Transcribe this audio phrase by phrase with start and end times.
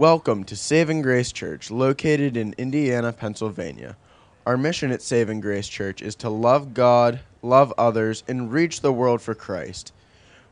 [0.00, 3.98] Welcome to Saving Grace Church, located in Indiana, Pennsylvania.
[4.46, 8.94] Our mission at Saving Grace Church is to love God, love others, and reach the
[8.94, 9.92] world for Christ.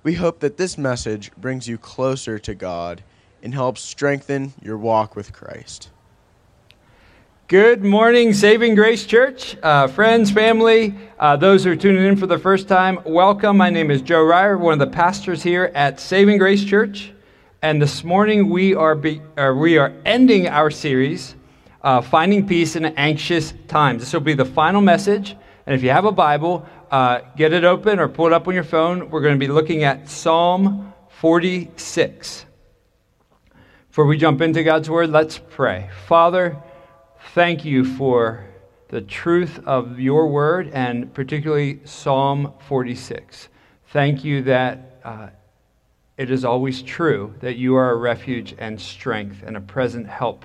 [0.02, 3.02] We hope that this message brings you closer to God
[3.42, 5.88] and helps strengthen your walk with Christ.
[7.46, 9.56] Good morning, Saving Grace Church.
[9.62, 13.56] Uh, friends, family, uh, those who are tuning in for the first time, welcome.
[13.56, 17.12] My name is Joe Ryer, one of the pastors here at Saving Grace Church.
[17.60, 21.34] And this morning we are, be, uh, we are ending our series,
[21.82, 24.00] uh, Finding Peace in Anxious Times.
[24.00, 25.36] This will be the final message.
[25.66, 28.54] And if you have a Bible, uh, get it open or pull it up on
[28.54, 29.10] your phone.
[29.10, 32.46] We're going to be looking at Psalm 46.
[33.88, 35.90] Before we jump into God's Word, let's pray.
[36.06, 36.56] Father,
[37.34, 38.46] thank you for
[38.86, 43.48] the truth of your Word and particularly Psalm 46.
[43.88, 45.30] Thank you that uh,
[46.18, 50.44] it is always true that you are a refuge and strength and a present help.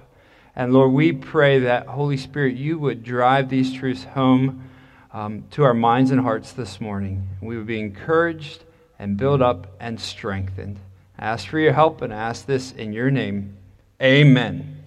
[0.55, 4.69] And Lord, we pray that, Holy Spirit, you would drive these truths home
[5.11, 7.27] um, to our minds and hearts this morning.
[7.41, 8.63] We would be encouraged
[8.99, 10.80] and built up and strengthened.
[11.17, 13.58] I ask for your help and ask this in your name.
[13.99, 14.77] Amen.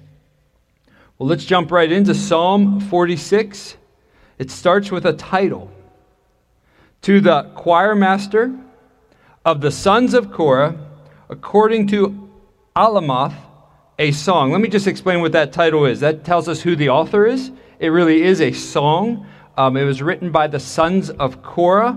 [1.19, 3.77] Well, let's jump right into Psalm 46.
[4.39, 5.73] It starts with a title
[7.03, 8.57] To the choir master
[9.47, 10.77] of the sons of Korah,
[11.31, 12.29] according to
[12.75, 13.37] Alamoth,
[13.97, 14.51] a song.
[14.51, 16.01] Let me just explain what that title is.
[16.01, 17.53] That tells us who the author is.
[17.79, 19.25] It really is a song.
[19.57, 21.97] Um, it was written by the sons of Korah,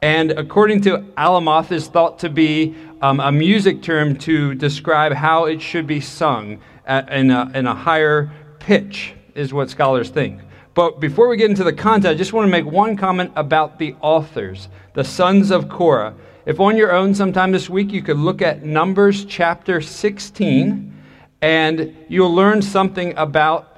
[0.00, 5.44] and according to Alamoth, is thought to be um, a music term to describe how
[5.44, 10.40] it should be sung at, in, a, in a higher pitch, is what scholars think.
[10.72, 13.78] But before we get into the content, I just want to make one comment about
[13.78, 16.14] the authors, the sons of Korah.
[16.46, 20.96] If on your own sometime this week, you could look at Numbers chapter 16,
[21.42, 23.76] and you'll learn something about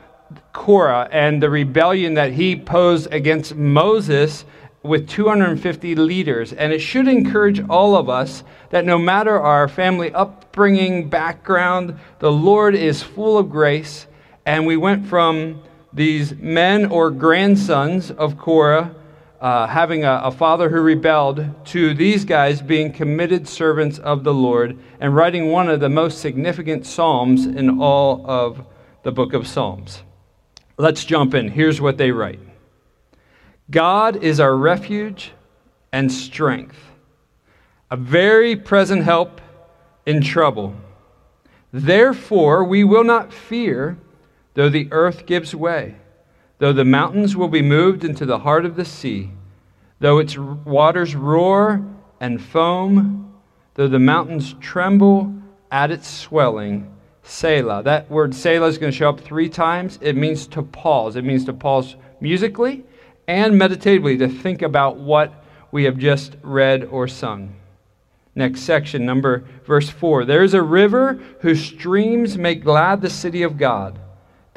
[0.52, 4.44] Korah and the rebellion that he posed against Moses
[4.82, 6.52] with 250 leaders.
[6.52, 12.30] And it should encourage all of us that no matter our family upbringing, background, the
[12.30, 14.06] Lord is full of grace.
[14.44, 15.62] And we went from
[15.94, 18.94] these men or grandsons of Korah
[19.40, 24.34] uh, having a, a father who rebelled to these guys being committed servants of the
[24.34, 28.66] Lord and writing one of the most significant Psalms in all of
[29.04, 30.02] the book of Psalms.
[30.76, 31.48] Let's jump in.
[31.48, 32.40] Here's what they write
[33.70, 35.32] God is our refuge
[35.92, 36.78] and strength,
[37.90, 39.40] a very present help
[40.04, 40.74] in trouble.
[41.72, 43.98] Therefore, we will not fear,
[44.54, 45.96] though the earth gives way
[46.58, 49.30] Though the mountains will be moved into the heart of the sea,
[50.00, 51.84] though its waters roar
[52.20, 53.32] and foam,
[53.74, 55.32] though the mountains tremble
[55.70, 56.92] at its swelling,
[57.22, 57.82] Selah.
[57.84, 59.98] That word Selah is going to show up three times.
[60.00, 61.14] It means to pause.
[61.14, 62.84] It means to pause musically
[63.28, 67.54] and meditatively to think about what we have just read or sung.
[68.34, 70.24] Next section, number verse 4.
[70.24, 73.98] There is a river whose streams make glad the city of God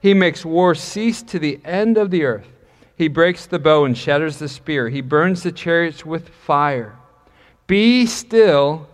[0.00, 2.46] He makes war cease to the end of the earth.
[2.96, 4.88] He breaks the bow and shatters the spear.
[4.88, 6.96] He burns the chariots with fire.
[7.66, 8.88] Be still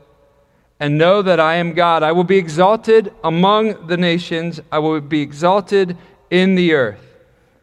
[0.80, 2.02] and know that I am God.
[2.02, 5.96] I will be exalted among the nations, I will be exalted
[6.30, 7.00] in the earth.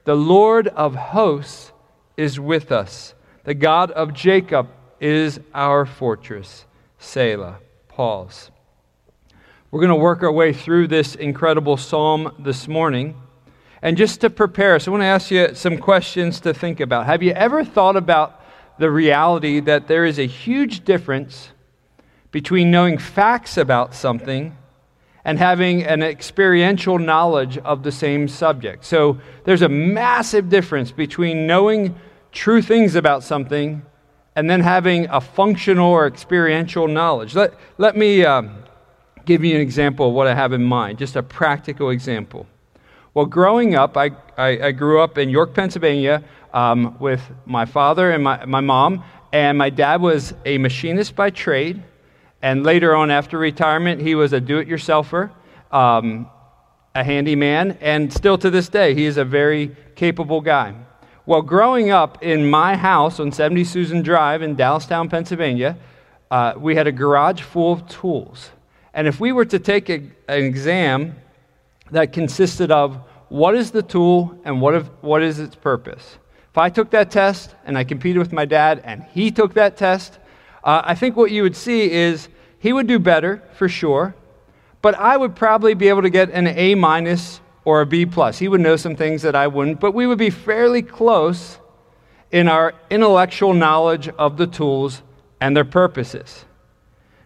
[0.05, 1.71] The Lord of hosts
[2.17, 3.13] is with us.
[3.43, 4.69] The God of Jacob
[4.99, 6.65] is our fortress.
[6.99, 7.59] Selah.
[7.87, 8.51] Pause.
[9.69, 13.15] We're going to work our way through this incredible psalm this morning.
[13.81, 17.07] And just to prepare us, I want to ask you some questions to think about.
[17.07, 18.39] Have you ever thought about
[18.77, 21.49] the reality that there is a huge difference
[22.31, 24.55] between knowing facts about something
[25.25, 28.85] and having an experiential knowledge of the same subject?
[28.85, 31.95] So there's a massive difference between knowing
[32.31, 33.81] true things about something
[34.35, 37.35] and then having a functional or experiential knowledge.
[37.35, 38.63] Let, let me um,
[39.25, 42.45] give you an example of what I have in mind, just a practical example.
[43.13, 46.23] Well, growing up, I, I, I grew up in York, Pennsylvania
[46.53, 49.03] um, with my father and my, my mom,
[49.33, 51.83] and my dad was a machinist by trade.
[52.41, 55.29] And later on, after retirement, he was a do it yourselfer.
[55.71, 56.29] Um,
[56.95, 60.73] a handyman, and still to this day, he is a very capable guy.
[61.25, 65.77] Well, growing up in my house on 70 Susan Drive in Dallastown, Pennsylvania,
[66.29, 68.51] uh, we had a garage full of tools.
[68.93, 69.95] And if we were to take a,
[70.27, 71.15] an exam
[71.91, 72.99] that consisted of
[73.29, 76.17] what is the tool and what, if, what is its purpose,
[76.49, 79.77] if I took that test and I competed with my dad and he took that
[79.77, 80.19] test,
[80.63, 82.27] uh, I think what you would see is
[82.59, 84.15] he would do better for sure,
[84.81, 88.37] but I would probably be able to get an A minus or a B plus.
[88.37, 91.57] He would know some things that I wouldn't, but we would be fairly close
[92.31, 95.03] in our intellectual knowledge of the tools
[95.39, 96.45] and their purposes.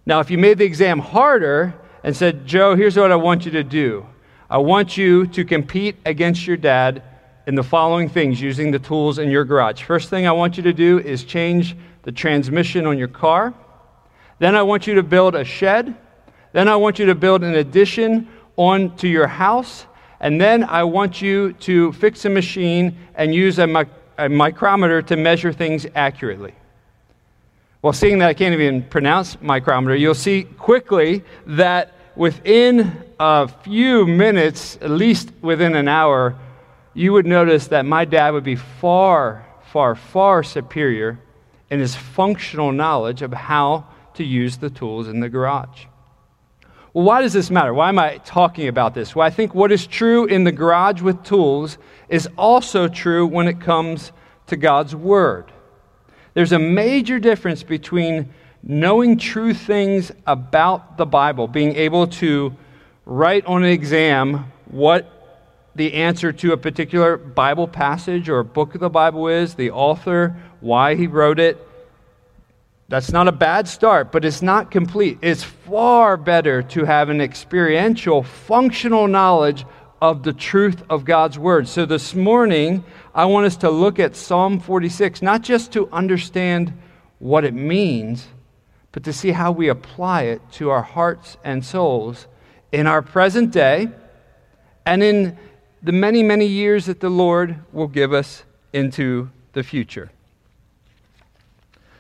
[0.05, 1.73] Now, if you made the exam harder
[2.03, 4.05] and said, Joe, here's what I want you to do
[4.55, 7.03] I want you to compete against your dad
[7.45, 9.83] in the following things using the tools in your garage.
[9.83, 13.53] First thing I want you to do is change the transmission on your car.
[14.39, 15.93] Then I want you to build a shed.
[16.53, 19.87] Then I want you to build an addition onto your house.
[20.21, 25.01] And then I want you to fix a machine and use a, mic- a micrometer
[25.01, 26.53] to measure things accurately.
[27.81, 34.05] Well, seeing that I can't even pronounce micrometer, you'll see quickly that within a few
[34.05, 36.35] minutes, at least within an hour,
[36.93, 41.19] you would notice that my dad would be far, far, far superior
[41.69, 45.85] in his functional knowledge of how to use the tools in the garage.
[46.93, 47.73] Well, why does this matter?
[47.73, 49.15] Why am I talking about this?
[49.15, 51.77] Well, I think what is true in the garage with tools
[52.07, 54.13] is also true when it comes
[54.47, 55.51] to God's Word.
[56.33, 58.33] There's a major difference between
[58.63, 62.55] knowing true things about the Bible, being able to
[63.05, 65.11] write on an exam what
[65.75, 70.35] the answer to a particular Bible passage or book of the Bible is, the author,
[70.61, 71.61] why he wrote it.
[72.87, 75.17] That's not a bad start, but it's not complete.
[75.21, 79.65] It's far better to have an experiential, functional knowledge
[80.01, 81.67] of the truth of God's Word.
[81.67, 86.73] So this morning, I want us to look at Psalm 46, not just to understand
[87.19, 88.27] what it means,
[88.91, 92.27] but to see how we apply it to our hearts and souls
[92.75, 93.87] in our present day
[94.85, 95.37] and in
[95.81, 98.43] the many, many years that the Lord will give us
[98.73, 100.11] into the future.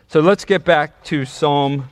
[0.09, 1.87] So let's get back to Psalm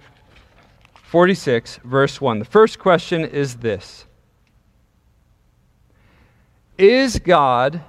[1.06, 2.40] 46, verse 1.
[2.40, 4.06] The first question is this
[6.78, 7.82] Is God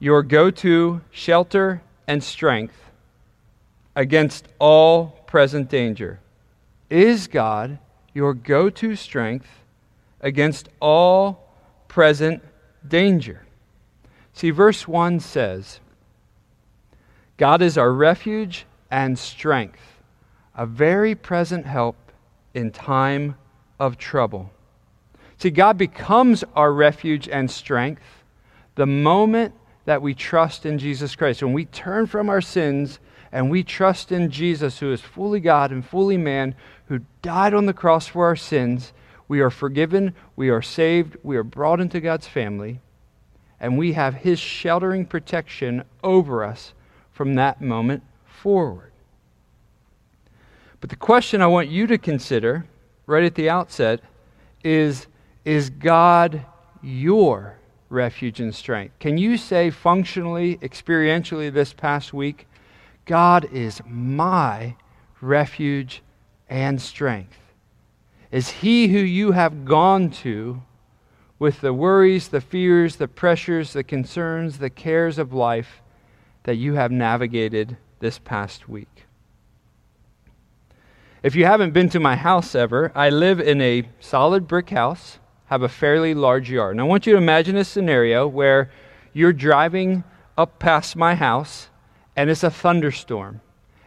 [0.00, 2.90] your go to shelter and strength
[3.94, 6.18] against all present danger?
[6.90, 7.78] Is God
[8.12, 9.46] your go to strength
[10.20, 11.48] against all
[11.88, 12.42] present
[12.86, 13.42] danger.
[14.32, 15.80] See, verse 1 says,
[17.36, 20.00] God is our refuge and strength,
[20.54, 21.96] a very present help
[22.54, 23.36] in time
[23.78, 24.50] of trouble.
[25.38, 28.02] See, God becomes our refuge and strength
[28.74, 29.54] the moment
[29.84, 31.42] that we trust in Jesus Christ.
[31.42, 32.98] When we turn from our sins
[33.32, 36.54] and we trust in Jesus, who is fully God and fully man,
[36.86, 38.92] who died on the cross for our sins,
[39.28, 42.80] we are forgiven, we are saved, we are brought into God's family,
[43.58, 46.74] and we have His sheltering protection over us
[47.10, 48.92] from that moment forward.
[50.80, 52.66] But the question I want you to consider
[53.06, 54.00] right at the outset
[54.62, 55.06] is
[55.44, 56.44] Is God
[56.82, 57.58] your
[57.88, 58.98] refuge and strength?
[58.98, 62.46] Can you say functionally, experientially this past week,
[63.04, 64.76] God is my
[65.20, 66.02] refuge
[66.48, 67.45] and strength?
[68.30, 70.62] Is He who you have gone to
[71.38, 75.82] with the worries, the fears, the pressures, the concerns, the cares of life
[76.44, 79.04] that you have navigated this past week.
[81.22, 85.18] If you haven't been to my house ever, I live in a solid brick house,
[85.46, 86.72] have a fairly large yard.
[86.72, 88.70] And I want you to imagine a scenario where
[89.12, 90.04] you're driving
[90.38, 91.68] up past my house
[92.14, 93.40] and it's a thunderstorm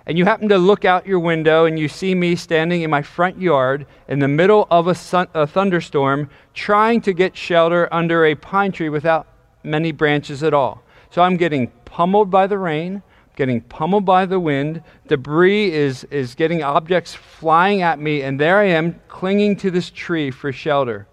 [0.09, 3.03] and you happen to look out your window and you see me standing in my
[3.03, 8.25] front yard in the middle of a, sun, a, thunderstorm trying to get shelter under
[8.25, 9.27] a pine tree without
[9.63, 10.81] many branches at all.
[11.11, 13.03] So I'm getting pummeled by the rain,
[13.35, 14.81] getting pummeled by the wind.
[15.05, 19.91] Debris is, is getting objects flying at me, and there I am clinging to this
[19.91, 21.07] tree for shelter.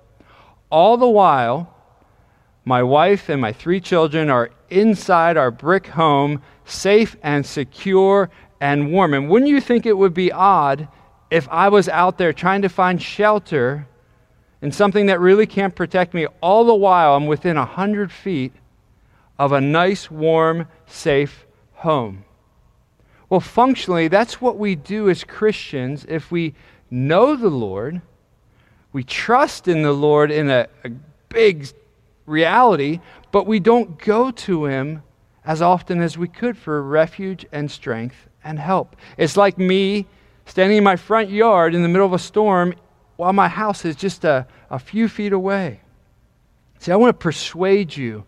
[0.71, 1.77] All the while,
[2.65, 8.93] my wife and my three children are inside our brick home, safe and secure and
[8.93, 9.15] warm.
[9.15, 10.89] And wouldn't you think it would be odd
[11.31, 13.87] if I was out there trying to find shelter
[14.63, 18.53] in something that really can't protect me, all the while I'm within 100 feet
[19.39, 22.25] of a nice, warm, safe home?
[23.29, 26.55] Well, functionally, that's what we do as Christians if we
[26.91, 28.01] know the Lord,
[28.93, 30.91] we trust in the Lord in a, a
[31.29, 31.69] big,
[32.27, 33.01] reality,
[33.33, 35.03] but we don't go to Him
[35.45, 38.97] as often as we could for refuge and strength and help.
[39.19, 40.07] It's like me
[40.47, 42.75] standing in my front yard in the middle of a storm
[43.17, 45.81] while my house is just a, a few feet away.
[46.79, 48.25] See, I want to persuade you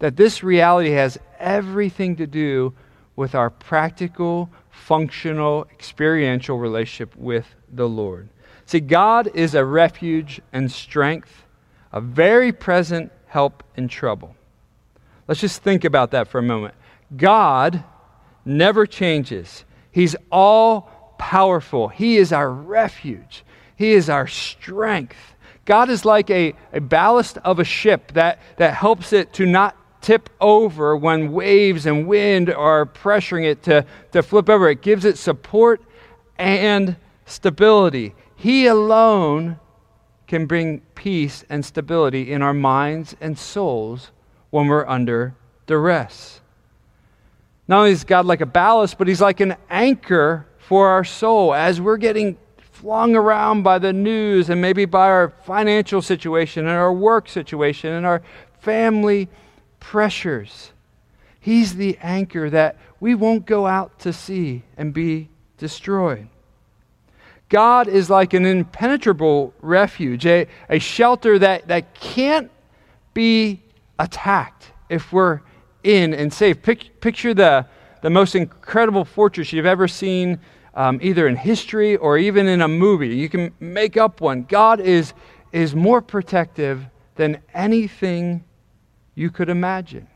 [0.00, 2.74] that this reality has everything to do
[3.14, 8.28] with our practical, functional, experiential relationship with the Lord.
[8.64, 11.44] See, God is a refuge and strength,
[11.92, 14.34] a very present help in trouble.
[15.28, 16.74] Let's just think about that for a moment.
[17.16, 17.84] God
[18.44, 21.88] never changes, He's all powerful.
[21.88, 23.44] He is our refuge,
[23.76, 25.16] He is our strength.
[25.66, 29.76] God is like a, a ballast of a ship that, that helps it to not
[30.00, 34.68] tip over when waves and wind are pressuring it to, to flip over.
[34.70, 35.82] It gives it support
[36.38, 38.14] and stability.
[38.34, 39.60] He alone
[40.26, 44.10] can bring peace and stability in our minds and souls
[44.50, 45.34] when we're under
[45.66, 46.39] duress.
[47.70, 51.54] Not only is God like a ballast, but He's like an anchor for our soul
[51.54, 52.36] as we're getting
[52.72, 57.92] flung around by the news and maybe by our financial situation and our work situation
[57.92, 58.22] and our
[58.58, 59.28] family
[59.78, 60.72] pressures.
[61.38, 66.26] He's the anchor that we won't go out to sea and be destroyed.
[67.48, 72.50] God is like an impenetrable refuge, a, a shelter that, that can't
[73.14, 73.62] be
[73.96, 75.40] attacked if we're
[75.82, 76.62] in and safe.
[76.62, 77.66] Pic, picture the,
[78.02, 80.38] the most incredible fortress you've ever seen,
[80.74, 83.16] um, either in history or even in a movie.
[83.16, 84.44] You can make up one.
[84.44, 85.12] God is,
[85.52, 88.44] is more protective than anything
[89.14, 90.06] you could imagine.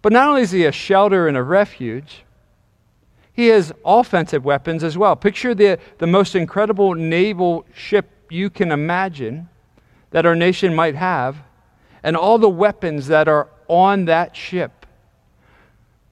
[0.00, 2.24] But not only is he a shelter and a refuge,
[3.32, 5.16] he has offensive weapons as well.
[5.16, 9.48] Picture the, the most incredible naval ship you can imagine
[10.10, 11.36] that our nation might have,
[12.02, 14.81] and all the weapons that are on that ship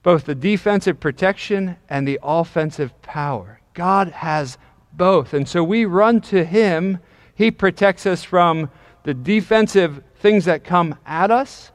[0.03, 3.61] both the defensive protection and the offensive power.
[3.75, 4.59] God has
[4.93, 5.35] both.
[5.35, 6.99] And so we run to Him.
[7.35, 8.71] He protects us from
[9.05, 11.73] the defensive things that come at us,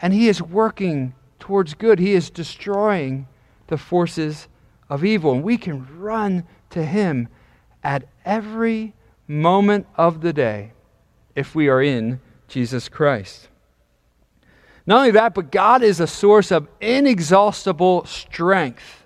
[0.00, 1.98] and He is working towards good.
[1.98, 3.26] He is destroying
[3.68, 4.48] the forces
[4.88, 5.32] of evil.
[5.32, 7.28] And we can run to Him
[7.82, 8.94] at every
[9.26, 10.72] moment of the day
[11.34, 13.47] if we are in Jesus Christ.
[14.88, 19.04] Not only that, but God is a source of inexhaustible strength.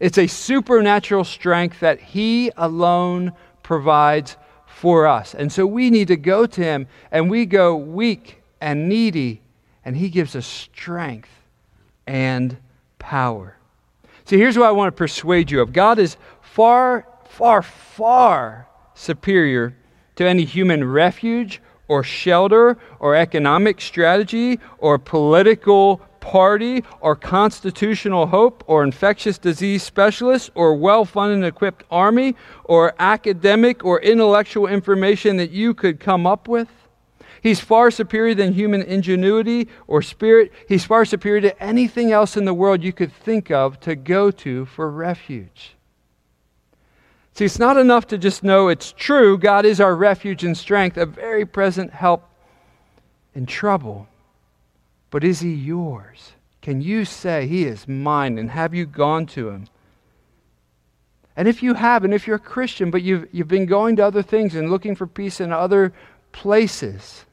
[0.00, 4.36] It's a supernatural strength that He alone provides
[4.66, 5.36] for us.
[5.36, 9.40] And so we need to go to Him, and we go weak and needy,
[9.84, 11.30] and He gives us strength
[12.04, 12.56] and
[12.98, 13.56] power.
[14.24, 19.76] See, here's what I want to persuade you of God is far, far, far superior
[20.16, 21.60] to any human refuge
[21.92, 30.50] or shelter or economic strategy or political party or constitutional hope or infectious disease specialist
[30.54, 32.34] or well funded and equipped army
[32.64, 36.68] or academic or intellectual information that you could come up with.
[37.42, 40.50] He's far superior than human ingenuity or spirit.
[40.66, 44.30] He's far superior to anything else in the world you could think of to go
[44.30, 45.74] to for refuge.
[47.34, 49.38] See, it's not enough to just know it's true.
[49.38, 52.28] God is our refuge and strength, a very present help
[53.34, 54.06] in trouble.
[55.10, 56.32] But is He yours?
[56.60, 58.38] Can you say, He is mine?
[58.38, 59.66] And have you gone to Him?
[61.34, 64.04] And if you have, and if you're a Christian, but you've, you've been going to
[64.04, 65.94] other things and looking for peace in other
[66.32, 67.24] places,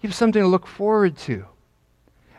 [0.00, 1.44] you have something to look forward to.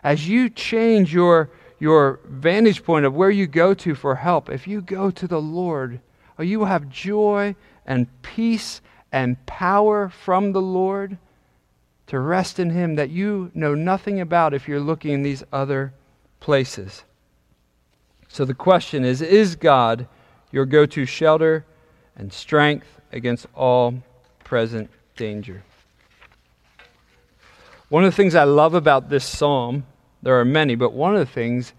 [0.04, 1.50] As you change your,
[1.80, 5.42] your vantage point of where you go to for help, if you go to the
[5.42, 6.01] Lord,
[6.38, 11.18] or you will have joy and peace and power from the Lord
[12.08, 15.94] to rest in Him that you know nothing about if you're looking in these other
[16.39, 17.04] places.
[18.27, 20.08] So the question is Is God
[20.51, 21.65] your go to shelter
[22.15, 23.96] and strength against all
[24.44, 25.63] present danger?
[27.89, 29.86] One of the things I love about this psalm,
[30.22, 31.74] there are many, but one of the things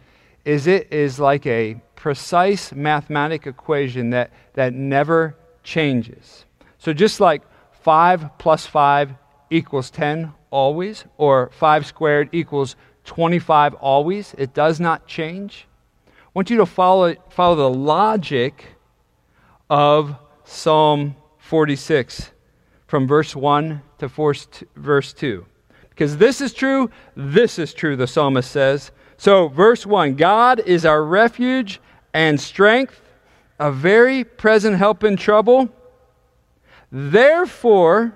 [0.44, 6.44] is it is like a precise mathematic equation that, that never changes.
[6.78, 7.42] So just like
[7.82, 9.14] 5 plus 5
[9.50, 15.66] equals 10 always, or 5 squared equals 25 always, it does not change.
[16.06, 18.64] I want you to follow, follow the logic
[19.70, 22.30] of Psalm 46
[22.86, 24.08] from verse 1 to
[24.76, 25.46] verse 2.
[25.90, 28.90] Because this is true, this is true, the psalmist says.
[29.16, 31.80] So, verse 1 God is our refuge
[32.16, 33.02] and strength,
[33.58, 35.68] a very present help in trouble.
[36.90, 38.14] Therefore,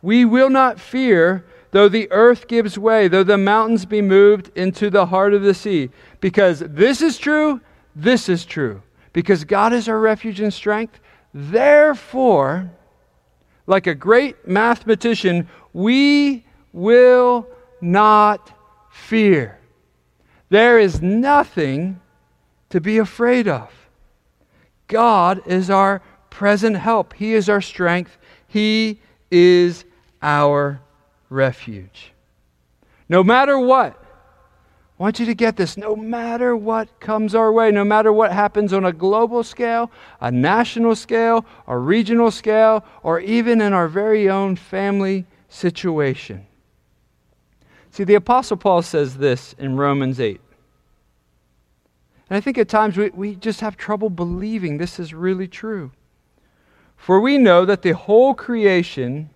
[0.00, 4.88] we will not fear, though the earth gives way, though the mountains be moved into
[4.88, 5.90] the heart of the sea.
[6.22, 7.60] Because this is true,
[7.94, 8.80] this is true.
[9.12, 10.98] Because God is our refuge and strength,
[11.34, 12.70] therefore,
[13.66, 17.46] like a great mathematician, we will
[17.82, 18.58] not
[18.90, 19.58] fear.
[20.48, 22.00] There is nothing
[22.70, 23.70] to be afraid of.
[24.86, 29.84] God is our present help, He is our strength, He is
[30.22, 30.80] our
[31.30, 32.12] refuge.
[33.08, 34.02] No matter what,
[34.98, 35.76] I want you to get this.
[35.76, 40.30] No matter what comes our way, no matter what happens on a global scale, a
[40.30, 46.44] national scale, a regional scale, or even in our very own family situation.
[47.92, 50.40] See, the Apostle Paul says this in Romans 8.
[52.28, 55.92] And I think at times we, we just have trouble believing this is really true.
[56.96, 59.30] For we know that the whole creation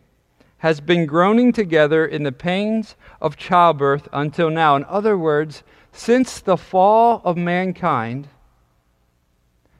[0.58, 4.76] has been groaning together in the pains of childbirth until now.
[4.76, 8.28] In other words, since the fall of mankind,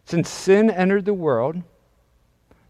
[0.05, 1.63] since sin entered the world,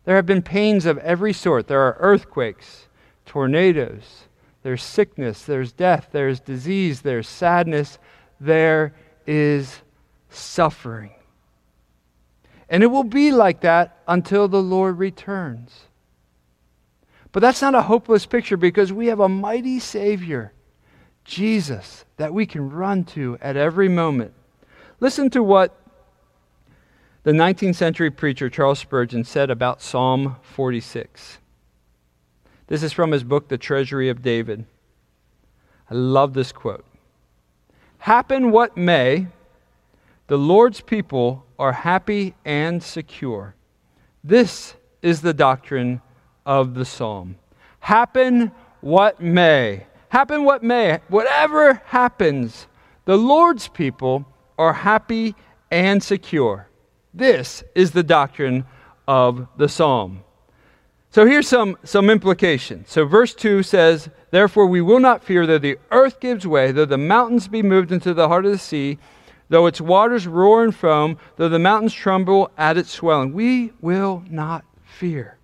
[0.04, 1.68] there have been pains of every sort.
[1.68, 2.88] There are earthquakes,
[3.24, 4.24] tornadoes,
[4.62, 7.98] there's sickness, there's death, there's disease, there's sadness,
[8.40, 8.94] there
[9.26, 9.80] is
[10.34, 11.12] suffering.
[12.68, 15.82] And it will be like that until the Lord returns.
[17.32, 20.52] But that's not a hopeless picture because we have a mighty Savior,
[21.24, 24.34] Jesus, that we can run to at every moment.
[25.00, 25.78] Listen to what
[27.24, 31.38] the 19th century preacher Charles Spurgeon said about Psalm 46.
[32.66, 34.64] This is from his book, The Treasury of David.
[35.90, 36.84] I love this quote.
[37.98, 39.28] Happen what may,
[40.26, 43.54] the Lord's people are happy and secure.
[44.24, 46.00] This is the doctrine
[46.46, 47.36] of the psalm.
[47.80, 49.86] Happen what may.
[50.08, 51.00] Happen what may.
[51.08, 52.66] Whatever happens,
[53.04, 54.26] the Lord's people
[54.58, 55.34] are happy
[55.70, 56.68] and secure.
[57.12, 58.64] This is the doctrine
[59.08, 60.22] of the psalm.
[61.10, 62.90] So here's some, some implications.
[62.90, 66.86] So verse 2 says, Therefore we will not fear though the earth gives way, though
[66.86, 68.98] the mountains be moved into the heart of the sea,
[69.52, 73.34] though its waters roar and foam, though the mountains tremble at its swelling.
[73.34, 75.36] We will not fear.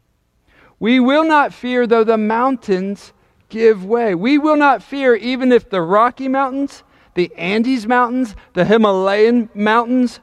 [0.80, 3.12] We will not fear though the mountains
[3.50, 4.14] give way.
[4.14, 6.84] We will not fear even if the Rocky Mountains,
[7.16, 10.20] the Andes Mountains, the Himalayan Mountains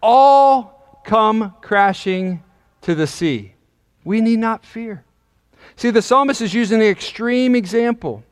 [0.00, 2.42] all come crashing
[2.80, 3.52] to the sea.
[4.02, 5.04] We need not fear.
[5.76, 8.24] See, the psalmist is using the extreme example.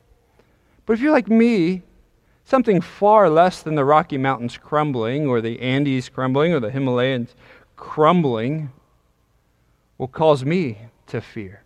[0.87, 1.83] But if you're like me,
[2.45, 7.35] something far less than the Rocky Mountains crumbling, or the Andes crumbling, or the Himalayas
[7.75, 8.71] crumbling
[9.97, 10.77] will cause me
[11.07, 11.63] to fear.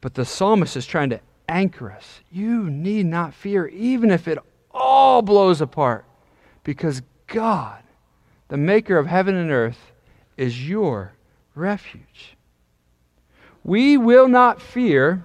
[0.00, 2.20] But the psalmist is trying to anchor us.
[2.30, 4.38] You need not fear, even if it
[4.70, 6.04] all blows apart,
[6.62, 7.82] because God,
[8.48, 9.92] the maker of heaven and earth,
[10.36, 11.12] is your
[11.54, 12.36] refuge.
[13.64, 15.24] We will not fear,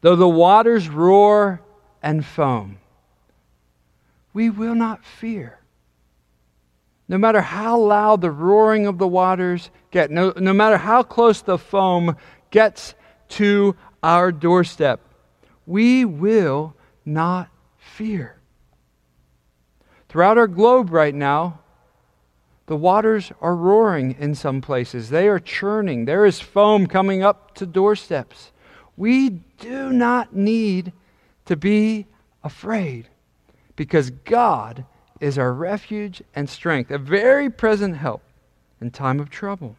[0.00, 1.60] though the waters roar
[2.02, 2.78] and foam
[4.32, 5.58] we will not fear.
[7.08, 11.40] No matter how loud the roaring of the waters get, no, no matter how close
[11.40, 12.16] the foam
[12.50, 12.94] gets
[13.30, 15.00] to our doorstep,
[15.66, 18.36] we will not fear.
[20.08, 21.60] Throughout our globe right now,
[22.66, 25.08] the waters are roaring in some places.
[25.08, 26.04] They are churning.
[26.04, 28.52] There is foam coming up to doorsteps.
[28.96, 30.92] We do not need
[31.46, 32.06] to be
[32.44, 33.08] afraid
[33.78, 34.84] because God
[35.20, 38.22] is our refuge and strength, a very present help
[38.80, 39.76] in time of trouble.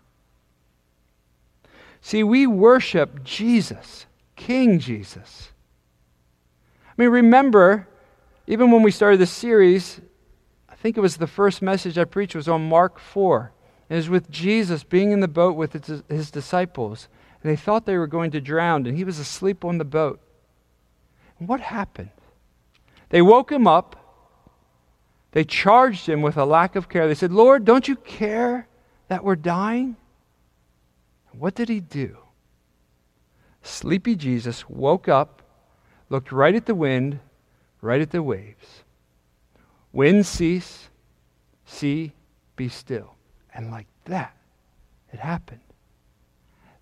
[2.00, 4.06] See, we worship Jesus,
[4.38, 5.52] King Jesus.
[6.88, 7.90] I mean, remember,
[8.48, 10.00] even when we started this series,
[10.70, 13.52] I think it was the first message I preached was on Mark 4.
[13.90, 15.74] It was with Jesus being in the boat with
[16.08, 17.10] his, disciples.
[17.44, 20.22] And they thought they were going to drown, and he was asleep on the boat.
[21.38, 22.12] And what happened?
[23.10, 23.96] They woke him up.
[25.32, 27.08] They charged him with a lack of care.
[27.08, 28.68] They said, Lord, don't you care
[29.08, 29.96] that we're dying?
[31.32, 32.18] What did he do?
[33.62, 35.42] Sleepy Jesus woke up,
[36.10, 37.20] looked right at the wind,
[37.82, 38.84] right at the waves.
[39.92, 40.90] Wind cease,
[41.66, 42.14] sea
[42.56, 43.16] be still.
[43.54, 44.36] And like that,
[45.12, 45.62] it happened.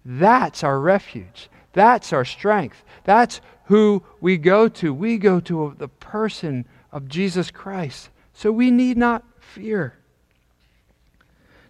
[0.05, 1.49] That's our refuge.
[1.73, 2.83] That's our strength.
[3.03, 4.93] That's who we go to.
[4.93, 8.09] We go to the person of Jesus Christ.
[8.33, 9.93] So we need not fear.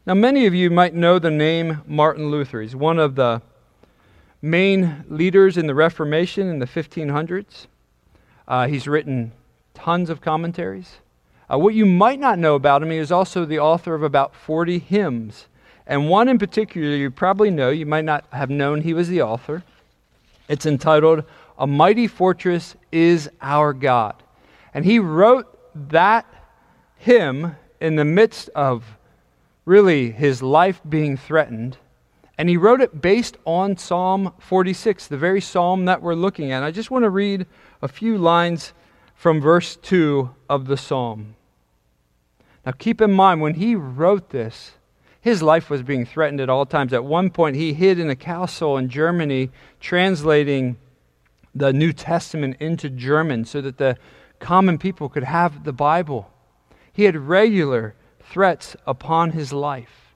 [0.06, 2.62] Now, many of you might know the name Martin Luther.
[2.62, 3.42] He's one of the
[4.42, 7.68] main leaders in the Reformation in the 1500s.
[8.48, 9.34] Uh, he's written
[9.74, 11.00] tons of commentaries.
[11.52, 14.36] Uh, what you might not know about him, he is also the author of about
[14.36, 15.48] 40 hymns.
[15.86, 19.22] And one in particular you probably know, you might not have known he was the
[19.22, 19.64] author.
[20.48, 21.24] It's entitled,
[21.58, 24.24] A Mighty Fortress is Our God.
[24.74, 25.48] And he wrote
[25.90, 26.26] that
[26.98, 28.84] hymn in the midst of
[29.66, 31.78] really his life being threatened.
[32.38, 36.64] And he wrote it based on Psalm 46, the very psalm that we're looking at.
[36.64, 37.46] I just want to read
[37.82, 38.74] a few lines
[39.16, 41.36] from verse 2 of the psalm.
[42.66, 44.74] Now, keep in mind, when he wrote this,
[45.22, 46.94] his life was being threatened at all times.
[46.94, 49.50] At one point, he hid in a castle in Germany,
[49.80, 50.78] translating
[51.54, 53.98] the New Testament into German so that the
[54.40, 56.32] common people could have the Bible.
[56.94, 60.14] He had regular threats upon his life.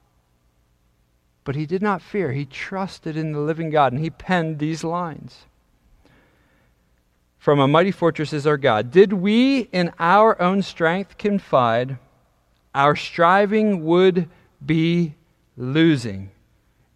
[1.44, 2.32] But he did not fear.
[2.32, 5.46] He trusted in the living God, and he penned these lines
[7.42, 8.92] from a mighty fortress is our God.
[8.92, 11.98] Did we in our own strength confide,
[12.76, 14.30] our striving would
[14.66, 15.16] be
[15.58, 16.32] losing.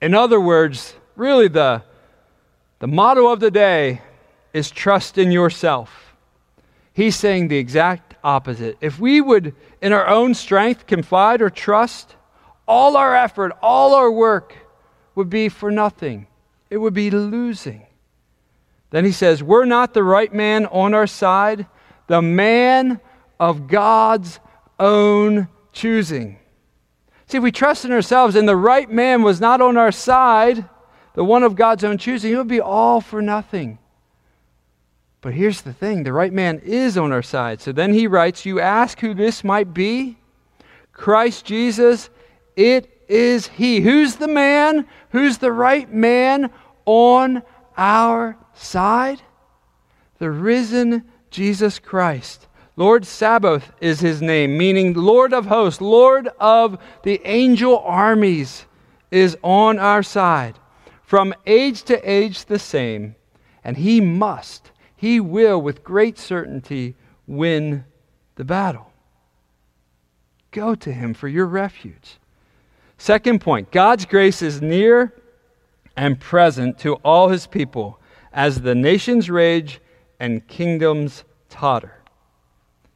[0.02, 1.84] In other words, really the,
[2.80, 4.02] the motto of the day
[4.54, 6.16] is trust in yourself.
[6.94, 8.78] He's saying the exact opposite.
[8.82, 12.16] If we would, in our own strength, confide or trust,
[12.68, 14.56] all our effort, all our work
[15.14, 16.28] would be for nothing.
[16.70, 17.86] It would be losing.
[18.92, 21.68] Then he says, We're not the right man on our side,
[22.08, 23.00] the man
[23.40, 24.40] of God's
[24.80, 26.40] own choosing.
[27.28, 30.66] See, if we trust in ourselves and the right man was not on our side,
[31.14, 33.80] the one of God's own choosing, it would be all for nothing.
[35.22, 37.62] But here's the thing the right man is on our side.
[37.62, 40.18] So then he writes, You ask who this might be?
[40.92, 42.10] Christ Jesus,
[42.56, 43.82] it is he.
[43.82, 44.88] Who's the man?
[45.10, 46.52] Who's the right man
[46.86, 47.42] on
[47.76, 49.22] our side?
[50.20, 52.48] The risen Jesus Christ.
[52.78, 58.66] Lord Sabaoth is his name, meaning Lord of hosts, Lord of the angel armies
[59.12, 60.60] is on our side.
[61.04, 63.16] From age to age the same,
[63.64, 66.96] and he must, he will with great certainty
[67.28, 67.86] win
[68.36, 68.92] the battle.
[70.52, 72.18] Go to him for your refuge.
[72.98, 75.14] Second point God's grace is near
[75.96, 78.00] and present to all his people
[78.34, 79.80] as the nations rage
[80.20, 82.02] and kingdoms totter.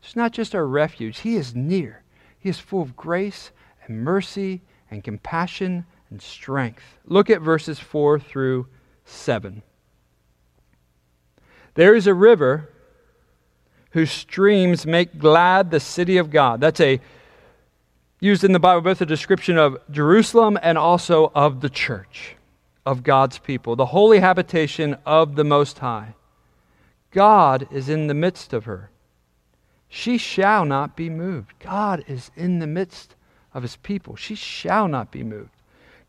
[0.09, 2.01] It's not just our refuge, He is near.
[2.39, 3.51] He is full of grace
[3.85, 6.81] and mercy and compassion and strength.
[7.05, 8.65] Look at verses 4 through
[9.05, 9.61] 7.
[11.75, 12.69] There is a river
[13.91, 16.59] whose streams make glad the city of God.
[16.59, 16.99] That's a
[18.19, 22.35] used in the Bible both a description of Jerusalem and also of the church
[22.83, 26.15] of God's people, the holy habitation of the Most High.
[27.11, 28.89] God is in the midst of her.
[29.89, 31.53] She shall not be moved.
[31.59, 33.15] God is in the midst
[33.53, 34.15] of his people.
[34.15, 35.49] She shall not be moved.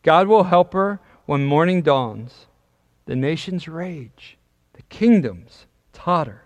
[0.03, 2.45] God will help her when morning dawns.
[3.05, 4.37] The nations rage,
[4.73, 6.43] the kingdoms totter.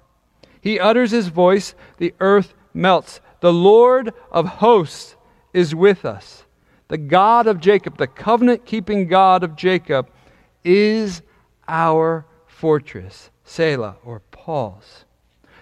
[0.62, 3.20] He utters his voice, the earth melts.
[3.42, 5.16] The Lord of hosts
[5.54, 6.46] is with us.
[6.88, 10.10] The God of Jacob, the covenant keeping God of Jacob,
[10.64, 11.22] is
[11.68, 13.30] our fortress.
[13.44, 15.06] Selah, or pause.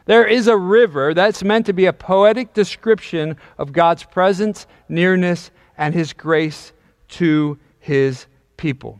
[0.05, 5.51] There is a river that's meant to be a poetic description of God's presence, nearness,
[5.77, 6.73] and His grace
[7.09, 8.25] to His
[8.57, 8.99] people.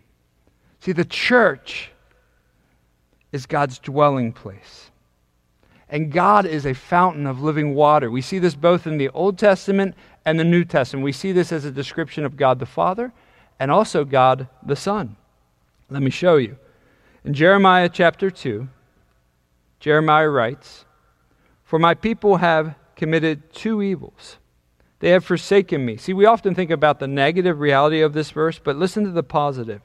[0.80, 1.92] See, the church
[3.32, 4.92] is God's dwelling place.
[5.89, 8.10] And God is a fountain of living water.
[8.10, 11.04] We see this both in the Old Testament and the New Testament.
[11.04, 13.12] We see this as a description of God the Father
[13.60, 15.16] and also God the Son.
[15.89, 16.58] Let me show you.
[17.24, 18.68] In Jeremiah chapter 2,
[19.80, 20.86] Jeremiah writes,
[21.74, 24.38] For my people have committed two evils.
[25.00, 25.98] They have forsaken me.
[25.98, 29.24] See, we often think about the negative reality of this verse, but listen to the
[29.24, 29.82] positive.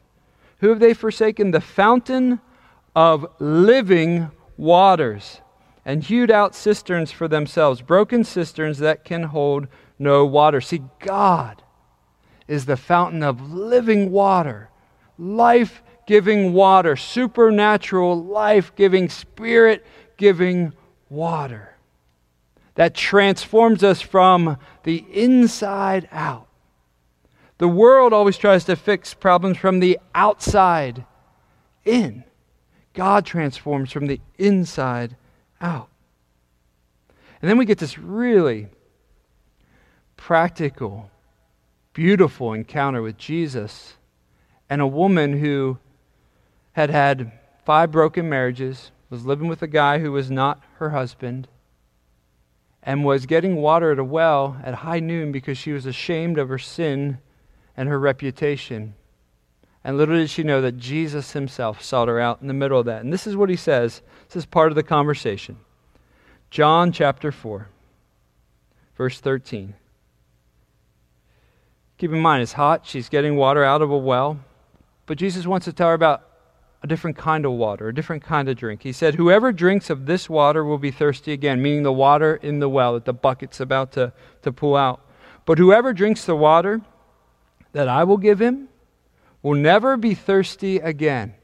[0.59, 1.51] Who have they forsaken?
[1.51, 2.41] The fountain
[2.95, 5.41] of living waters,
[5.83, 9.67] and hewed out cisterns for themselves, broken cisterns that can hold
[9.99, 10.61] no water.
[10.61, 11.63] See, God
[12.47, 14.69] is the fountain of living water,
[15.17, 19.87] life giving water, supernatural, life giving, spirit
[20.19, 20.75] giving
[21.09, 21.77] water
[22.79, 26.47] that transforms us from the inside out.
[27.59, 31.05] The world always tries to fix problems from the outside
[31.85, 32.23] in.
[32.95, 35.17] God transforms from the inside
[35.61, 35.89] out.
[37.43, 38.69] And then we get this really
[40.17, 41.11] practical,
[41.93, 43.95] beautiful encounter with Jesus
[44.71, 45.79] and a woman who
[46.75, 47.33] had had
[47.65, 51.49] five broken marriages, was living with a guy who was not her husband,
[52.83, 56.49] and was getting water at a well at high noon because she was ashamed of
[56.49, 57.19] her sin
[57.77, 58.95] and her reputation.
[59.85, 62.87] And little did she know that Jesus himself sought her out in the middle of
[62.87, 63.03] that.
[63.03, 64.03] And this is what he says.
[64.29, 65.59] This is part of the conversation.
[66.51, 67.69] John chapter 4,
[68.97, 69.75] verse 13.
[71.99, 72.87] Keep in mind, it's hot.
[72.87, 74.41] She's getting water out of a well.
[75.07, 76.28] But Jesus wants to tell her about
[76.83, 78.83] a different kind of water, a different kind of drink.
[78.83, 82.61] He said, Whoever drinks of this water will be thirsty again, meaning the water in
[82.61, 84.13] the well that the bucket's about to,
[84.43, 85.01] to pull out.
[85.45, 86.81] But whoever drinks the water
[87.73, 88.69] that I will give him
[89.43, 91.35] will never be thirsty again,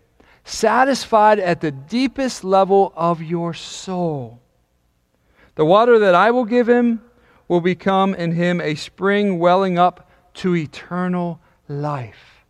[0.44, 4.40] satisfied at the deepest level of your soul.
[5.56, 7.02] The water that I will give him
[7.48, 12.44] will become in him a spring welling up to eternal life.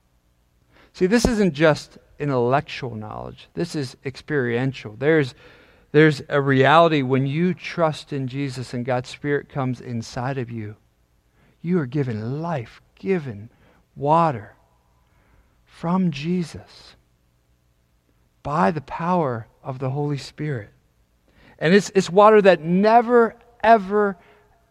[0.92, 4.96] See, this isn't just intellectual knowledge, this is experiential.
[4.98, 5.34] There's,
[5.92, 10.76] there's a reality when you trust in Jesus and God's Spirit comes inside of you.
[11.62, 13.48] You are given life, given
[13.96, 14.54] water
[15.64, 16.94] from Jesus
[18.42, 20.70] by the power of the Holy Spirit.
[21.58, 24.16] And it's, it's water that never, ever,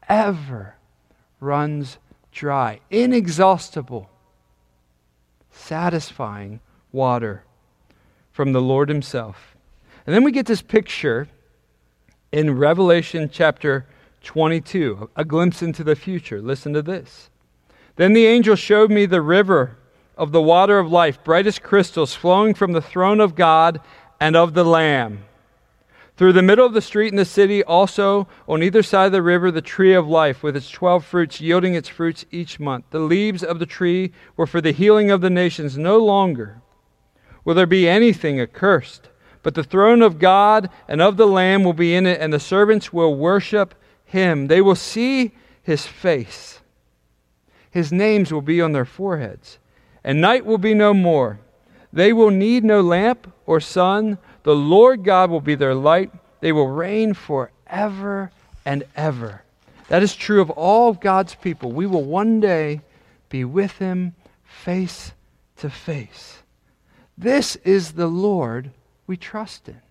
[0.08, 0.76] ever
[1.40, 1.98] runs
[2.32, 4.10] dry, inexhaustible,
[5.52, 6.60] satisfying
[6.94, 7.44] water
[8.32, 9.58] from the Lord Himself.
[10.06, 11.28] And then we get this picture
[12.32, 13.86] in Revelation chapter
[14.24, 16.42] 22, a glimpse into the future.
[16.42, 17.30] Listen to this.
[17.96, 19.78] Then the angel showed me the river
[20.18, 23.82] of the water of life, bright as crystals, flowing from the throne of God
[24.20, 25.26] and of the Lamb.
[26.16, 29.22] Through the middle of the street in the city, also on either side of the
[29.22, 32.86] river, the tree of life, with its twelve fruits, yielding its fruits each month.
[32.92, 35.78] The leaves of the tree were for the healing of the nations.
[35.78, 36.62] No longer
[37.44, 39.10] will there be anything accursed,
[39.42, 42.40] but the throne of God and of the Lamb will be in it, and the
[42.40, 43.76] servants will worship
[44.06, 44.48] him.
[44.48, 46.60] They will see his face.
[47.70, 49.60] His names will be on their foreheads,
[50.04, 51.40] and night will be no more.
[51.92, 56.12] They will need no lamp or sun the Lord God will be their light.
[56.42, 58.32] They will reign forever
[58.66, 59.42] and ever.
[59.88, 61.72] That is true of all God's people.
[61.72, 62.82] We will one day
[63.30, 65.14] be with Him face
[65.58, 66.43] to face.
[67.18, 68.72] This is the Lord
[69.08, 69.82] we trust in.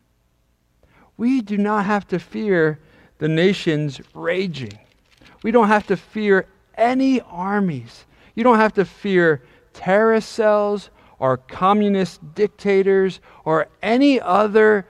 [1.16, 2.80] We do not have to fear
[3.18, 4.78] the nations raging.
[5.42, 8.04] We don't have to fear any armies.
[8.34, 14.86] You don't have to fear terrorist cells or communist dictators or any other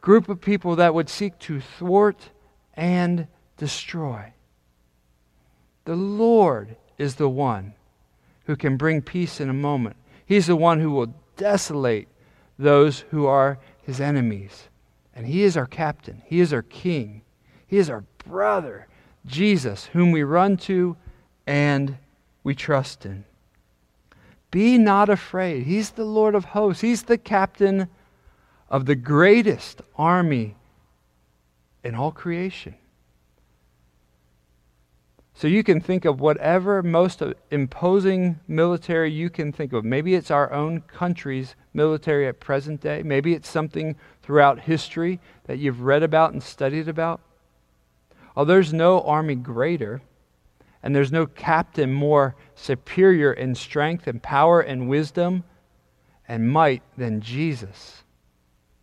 [0.00, 2.30] group of people that would seek to thwart
[2.74, 4.32] and destroy.
[5.84, 7.74] The Lord is the one
[8.46, 9.96] who can bring peace in a moment.
[10.24, 12.06] He's the one who will desolate
[12.56, 14.68] those who are his enemies.
[15.12, 17.22] And he is our captain, he is our king,
[17.66, 18.86] he is our brother,
[19.26, 20.96] Jesus, whom we run to
[21.44, 21.98] and
[22.44, 23.24] we trust in.
[24.52, 25.64] Be not afraid.
[25.64, 27.88] He's the Lord of hosts, He's the captain
[28.68, 30.54] of the greatest army
[31.82, 32.76] in all creation.
[35.34, 39.84] So you can think of whatever most imposing military you can think of.
[39.84, 43.02] Maybe it's our own country's military at present day.
[43.02, 47.20] Maybe it's something throughout history that you've read about and studied about.
[48.36, 50.02] Oh, there's no army greater
[50.82, 55.44] and there's no captain more superior in strength and power and wisdom
[56.28, 58.02] and might than Jesus.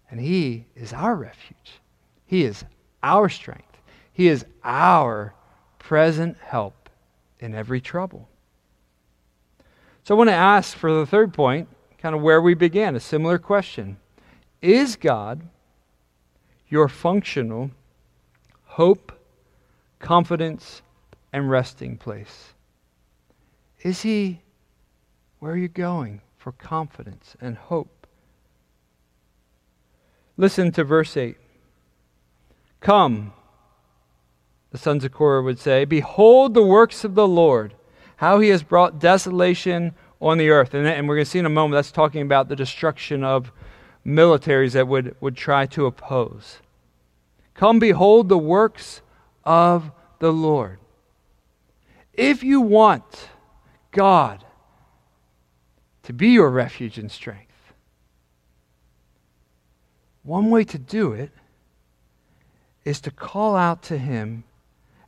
[0.09, 1.79] And He is our refuge,
[2.25, 2.63] He is
[3.03, 3.77] our strength,
[4.11, 5.33] He is our
[5.89, 6.87] present help
[7.39, 8.29] in every trouble.
[10.03, 12.99] So I want to ask for the third point, kind of where we began, a
[12.99, 13.97] similar question.
[14.61, 15.41] Is God
[16.67, 17.71] your functional
[18.65, 19.11] hope,
[19.97, 20.83] confidence,
[21.33, 22.53] and resting place?
[23.81, 24.43] Is He
[25.39, 28.05] where are you're going for confidence and hope?
[30.37, 31.35] Listen to verse 8.
[32.79, 33.33] Come,
[34.71, 37.73] the sons of Korah would say, Behold the works of the Lord,
[38.17, 40.73] how he has brought desolation on the earth.
[40.73, 43.51] And, and we're going to see in a moment that's talking about the destruction of
[44.05, 46.59] militaries that would, would try to oppose.
[47.53, 49.01] Come, behold the works
[49.43, 50.79] of the Lord.
[52.13, 53.29] If you want
[53.91, 54.43] God
[56.03, 57.45] to be your refuge and strength,
[60.23, 61.31] one way to do it
[62.85, 64.43] is to call out to Him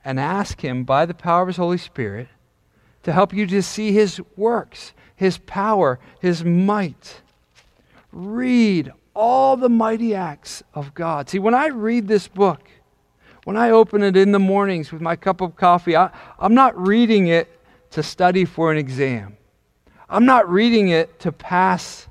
[0.03, 2.27] and ask Him by the power of His Holy Spirit
[3.03, 7.21] to help you to see His works, His power, His might.
[8.11, 11.29] read all the mighty acts of God.
[11.29, 12.69] See, when I read this book,
[13.43, 16.77] when I open it in the mornings with my cup of coffee, I, am not
[16.77, 17.47] reading it
[17.91, 19.37] to study for an exam.
[20.09, 22.07] I'm not reading it to pass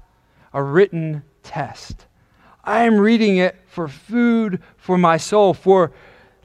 [0.52, 2.06] a written test.
[2.64, 5.92] I am reading it for food for my soul, for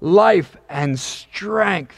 [0.06, 1.96] life and strength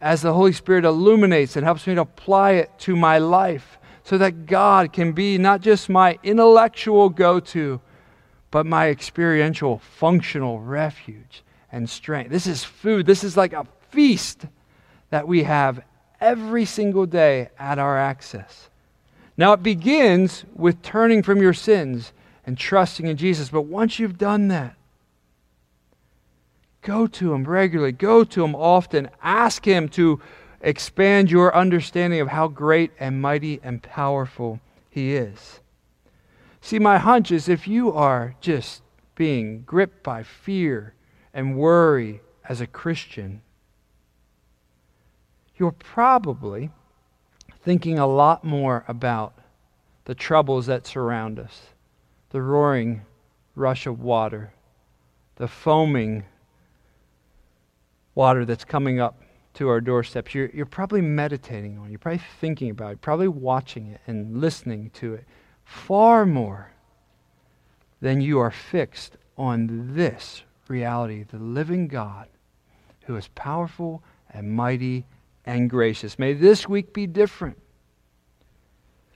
[0.00, 4.16] as the Holy Spirit illuminates and helps me to apply it to my life so
[4.16, 7.80] that God can be not just my intellectual go to,
[8.52, 12.30] but my experiential, functional refuge and strength.
[12.30, 13.04] This is food.
[13.04, 14.46] This is like a feast
[15.10, 15.82] that we have
[16.20, 18.70] every single day at our access.
[19.36, 22.12] Now, it begins with turning from your sins
[22.46, 23.48] and trusting in Jesus.
[23.48, 24.76] But once you've done that,
[26.82, 30.20] go to Him regularly, go to Him often, ask Him to
[30.60, 35.60] expand your understanding of how great and mighty and powerful He is.
[36.60, 38.82] See, my hunch is if you are just
[39.14, 40.94] being gripped by fear
[41.32, 43.42] and worry as a Christian,
[45.56, 46.70] you're probably
[47.62, 49.34] thinking a lot more about
[50.04, 51.68] the troubles that surround us
[52.30, 53.02] the roaring
[53.56, 54.52] rush of water,
[55.36, 56.24] the foaming
[58.20, 59.22] water that's coming up
[59.54, 60.34] to our doorsteps.
[60.34, 61.90] You're, you're probably meditating on it.
[61.90, 65.24] You're probably thinking about it, probably watching it and listening to it
[65.64, 66.70] far more
[68.02, 72.28] than you are fixed on this reality the living God
[73.06, 74.02] who is powerful
[74.34, 75.06] and mighty
[75.46, 76.18] and gracious.
[76.18, 77.56] May this week be different.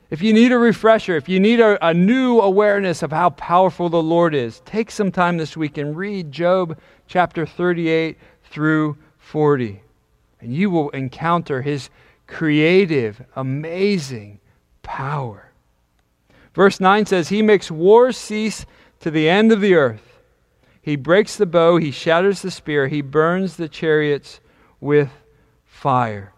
[0.09, 3.89] If you need a refresher, if you need a, a, new awareness of how powerful
[3.89, 8.17] the Lord is, take some time this week and read Job chapter 38
[8.55, 9.83] through 40.
[10.41, 11.91] And you will encounter his
[12.29, 14.39] creative, amazing
[14.83, 15.51] power.
[16.55, 18.65] Verse 9 says, He makes wars cease
[19.01, 20.21] to the end of the earth.
[20.81, 24.41] He breaks the bow, he shatters the spear, he burns the chariots
[24.81, 25.11] with
[25.65, 26.33] fire.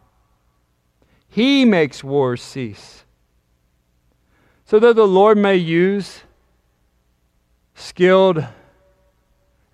[1.29, 3.05] He makes wars cease.
[4.65, 6.23] So that the Lord may use
[7.75, 8.43] skilled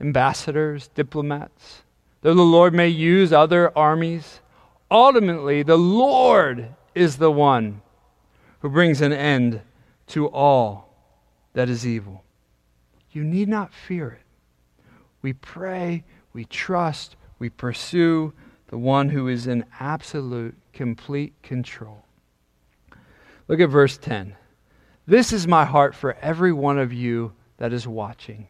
[0.00, 1.82] ambassadors, diplomats,
[2.22, 4.40] though the Lord may use other armies,
[4.90, 7.82] ultimately the Lord is the one
[8.60, 9.60] who brings an end
[10.08, 10.94] to all
[11.52, 12.24] that is evil.
[13.10, 14.22] You need not fear it.
[15.20, 18.32] We pray, we trust, we pursue
[18.68, 22.04] the one who is in absolute, complete control.
[23.48, 24.34] Look at verse 10.
[25.06, 28.46] This is my heart for every one of you that is watching.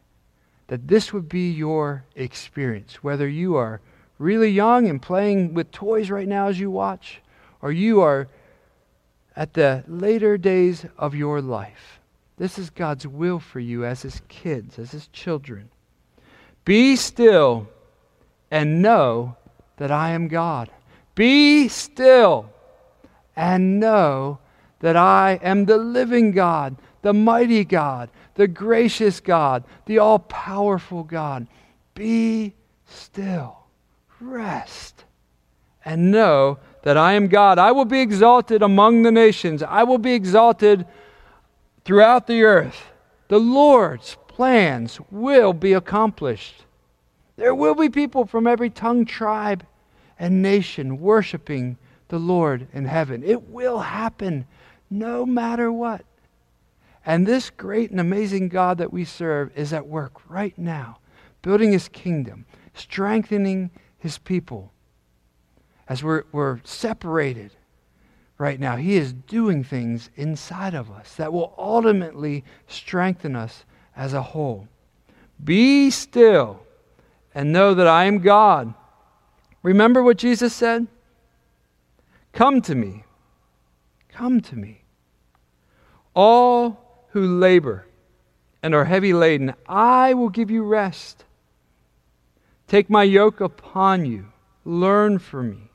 [0.73, 3.83] That this would be your experience, whether you are
[4.19, 7.21] really young and playing with toys right now as you watch,
[7.61, 8.27] or you are
[9.37, 12.01] at the later days of your life.
[12.39, 15.69] This is God's will for you as His kids, as His children.
[16.65, 17.69] Be still
[18.51, 19.37] and know
[19.77, 20.71] that I am God.
[21.15, 22.49] Be still
[23.37, 24.39] and know
[24.81, 31.03] that I am the living God, the mighty God, the gracious God, the all powerful
[31.03, 31.47] God.
[31.95, 32.55] Be
[32.87, 33.59] still,
[34.21, 35.05] rest,
[35.85, 37.59] and know that I am God.
[37.59, 40.87] I will be exalted among the nations, I will be exalted
[41.85, 42.91] throughout the earth.
[43.29, 46.65] The Lord's plans will be accomplished.
[47.37, 49.65] There will be people from every tongue, tribe,
[50.19, 51.77] and nation worshiping
[52.09, 53.23] the Lord in heaven.
[53.25, 54.47] It will happen
[54.91, 56.05] no matter what.
[57.05, 60.99] And this great and amazing God that we serve is at work right now,
[61.43, 64.73] building his kingdom, strengthening his people.
[65.89, 67.53] As we're, we're separated
[68.39, 73.65] right now, he is doing things inside of us that will ultimately strengthen us
[73.97, 74.69] as a whole.
[75.43, 76.61] Be still
[77.35, 78.75] and know that I am God.
[79.63, 80.87] Remember what Jesus said?
[82.33, 83.05] Come to me.
[84.09, 84.85] Come to me.
[86.15, 86.82] All
[87.13, 87.87] who labor
[88.63, 91.25] and are heavy laden, I will give you rest.
[92.69, 94.27] Take my yoke upon you.
[94.65, 95.71] Learn from me.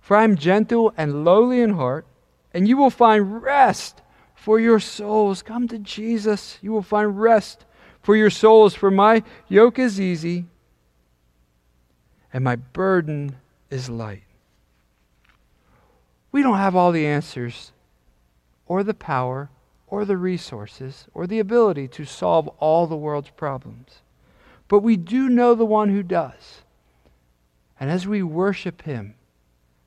[0.00, 2.06] For I am gentle and lowly in heart,
[2.52, 4.02] and you will find rest
[4.34, 5.42] for your souls.
[5.42, 6.58] Come to Jesus.
[6.60, 7.64] You will find rest
[8.02, 8.74] for your souls.
[8.74, 10.46] For my yoke is easy,
[12.32, 13.36] and my burden
[13.70, 14.24] is light.
[16.30, 17.72] We don't have all the answers
[18.66, 19.48] or the power
[19.92, 24.00] or the resources or the ability to solve all the world's problems.
[24.66, 26.62] But we do know the one who does.
[27.78, 29.14] And as we worship him,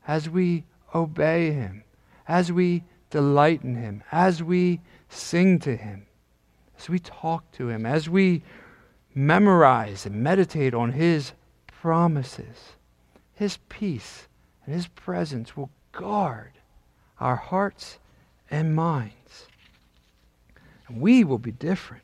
[0.07, 1.83] as we obey him,
[2.27, 6.05] as we delight in him, as we sing to him,
[6.77, 8.43] as we talk to Him, as we
[9.13, 11.33] memorize and meditate on His
[11.67, 12.75] promises,
[13.33, 14.27] His peace
[14.65, 16.51] and His presence will guard
[17.19, 17.99] our hearts
[18.51, 19.47] and minds.
[20.87, 22.03] And we will be different.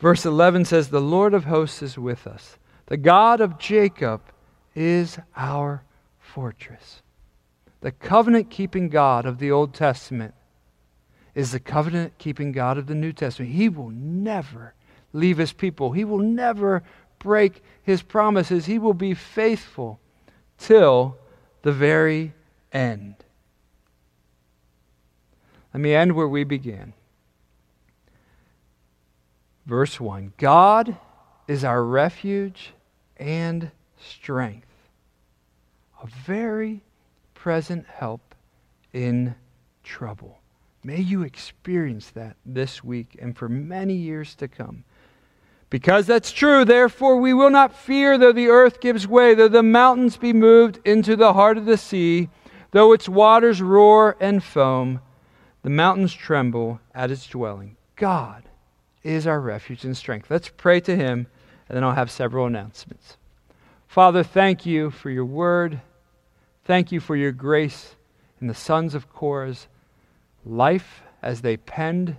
[0.00, 2.56] Verse 11 says, The Lord of hosts is with us.
[2.86, 4.22] The God of Jacob
[4.74, 5.82] is our
[6.20, 7.02] fortress.
[7.80, 10.34] The covenant keeping God of the Old Testament
[11.34, 13.52] is the covenant keeping God of the New Testament.
[13.52, 14.74] He will never
[15.12, 16.82] leave his people, He will never
[17.18, 18.66] break his promises.
[18.66, 20.00] He will be faithful
[20.58, 21.16] till
[21.62, 22.32] the very
[22.72, 23.16] end.
[25.72, 26.94] Let me end where we began.
[29.66, 30.96] Verse 1 God
[31.46, 32.72] is our refuge
[33.16, 34.68] and strength,
[36.02, 36.82] a very
[37.34, 38.34] present help
[38.92, 39.34] in
[39.82, 40.38] trouble.
[40.84, 44.84] May you experience that this week and for many years to come.
[45.70, 49.62] Because that's true, therefore we will not fear though the earth gives way, though the
[49.62, 52.30] mountains be moved into the heart of the sea,
[52.70, 55.00] though its waters roar and foam,
[55.68, 57.76] the mountains tremble at its dwelling.
[57.94, 58.44] God
[59.02, 60.30] is our refuge and strength.
[60.30, 61.26] Let's pray to him,
[61.68, 63.18] and then I'll have several announcements.
[63.86, 65.82] Father, thank you for your word.
[66.64, 67.96] Thank you for your grace
[68.40, 69.68] in the sons of Korah's
[70.42, 72.16] life as they penned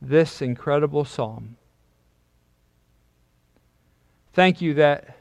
[0.00, 1.58] this incredible psalm.
[4.32, 5.18] Thank you that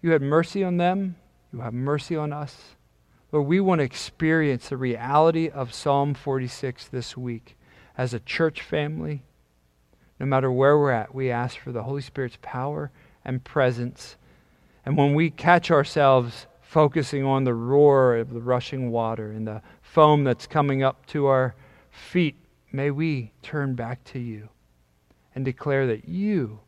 [0.00, 1.16] you had mercy on them,
[1.52, 2.76] you have mercy on us.
[3.34, 7.56] Lord, we want to experience the reality of Psalm 46 this week
[7.98, 9.24] as a church family.
[10.20, 12.92] No matter where we're at, we ask for the Holy Spirit's power
[13.24, 14.14] and presence.
[14.86, 19.62] And when we catch ourselves focusing on the roar of the rushing water and the
[19.82, 21.56] foam that's coming up to our
[21.90, 22.36] feet,
[22.70, 24.48] may we turn back to you
[25.34, 26.60] and declare that you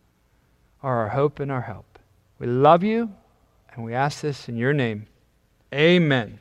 [0.82, 2.00] are our hope and our help.
[2.40, 3.14] We love you,
[3.72, 5.06] and we ask this in your name.
[5.72, 6.40] Amen.